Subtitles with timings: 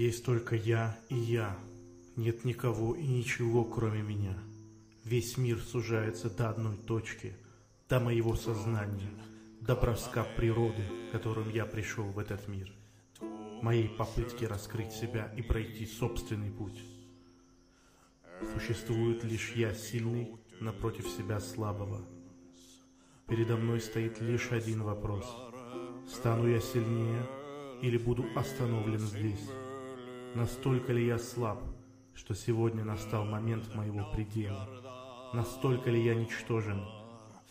[0.00, 1.58] Есть только я и я.
[2.16, 4.34] Нет никого и ничего, кроме меня.
[5.04, 7.36] Весь мир сужается до одной точки,
[7.86, 9.12] до моего сознания,
[9.60, 12.72] до броска природы, которым я пришел в этот мир.
[13.60, 16.82] Моей попытки раскрыть себя и пройти собственный путь.
[18.54, 22.00] Существует лишь я сильный напротив себя слабого.
[23.28, 25.26] Передо мной стоит лишь один вопрос.
[26.08, 27.26] Стану я сильнее
[27.82, 29.46] или буду остановлен здесь?
[30.34, 31.60] Настолько ли я слаб,
[32.14, 34.68] что сегодня настал момент моего предела?
[35.34, 36.86] Настолько ли я ничтожен,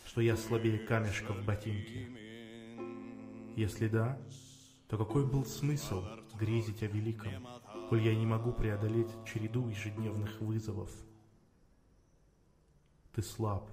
[0.06, 2.08] что я слабее камешка в ботинке?
[3.54, 4.18] Если да,
[4.88, 6.02] то какой был смысл
[6.38, 7.46] грезить о великом,
[7.90, 10.90] коль я не могу преодолеть череду ежедневных вызовов?
[13.14, 13.70] Ты слаб.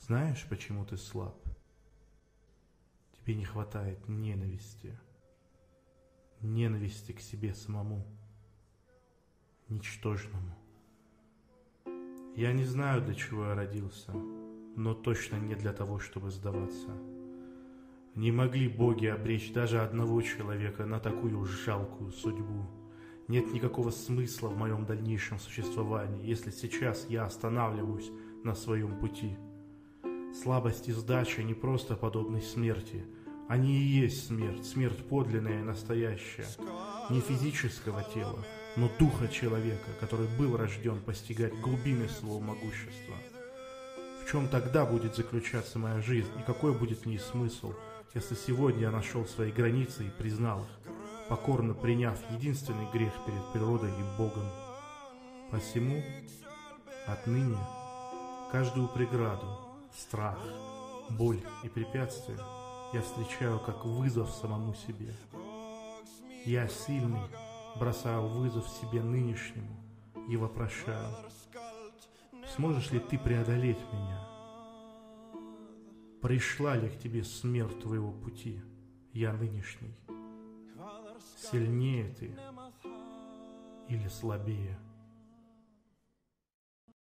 [0.00, 1.40] Знаешь, почему ты слаб?
[3.12, 4.98] Тебе не хватает ненависти
[6.44, 8.06] ненависти к себе самому,
[9.68, 10.54] ничтожному.
[12.36, 14.12] Я не знаю, для чего я родился,
[14.76, 16.90] но точно не для того, чтобы сдаваться.
[18.14, 22.66] Не могли боги обречь даже одного человека на такую жалкую судьбу.
[23.26, 28.10] Нет никакого смысла в моем дальнейшем существовании, если сейчас я останавливаюсь
[28.44, 29.36] на своем пути.
[30.42, 33.06] Слабость и сдача не просто подобны смерти–
[33.48, 36.46] они и есть смерть, смерть подлинная и настоящая.
[37.10, 38.38] Не физического тела,
[38.76, 43.14] но духа человека, который был рожден постигать глубины своего могущества.
[44.22, 47.74] В чем тогда будет заключаться моя жизнь и какой будет в ней смысл,
[48.14, 50.92] если сегодня я нашел свои границы и признал их,
[51.28, 54.48] покорно приняв единственный грех перед природой и Богом.
[55.50, 56.02] Посему
[57.06, 57.58] отныне
[58.50, 59.46] каждую преграду,
[59.94, 60.38] страх,
[61.10, 62.38] боль и препятствие–
[62.94, 65.12] я встречаю как вызов самому себе.
[66.44, 67.22] Я сильный,
[67.76, 69.76] бросаю вызов себе нынешнему
[70.28, 71.12] и вопрошаю,
[72.54, 74.24] сможешь ли ты преодолеть меня?
[76.22, 78.62] Пришла ли к тебе смерть твоего пути,
[79.12, 79.98] я нынешний?
[81.36, 82.32] Сильнее ты
[83.88, 84.78] или слабее?